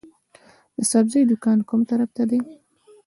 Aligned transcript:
د 0.77 0.79
سبزۍ 0.91 1.23
دکان 1.31 1.59
کوم 1.69 1.81
طرف 1.89 2.09
ته 2.17 2.23
دی؟ 2.29 2.39